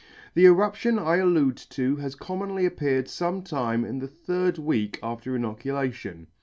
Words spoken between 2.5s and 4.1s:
appeared fome time in the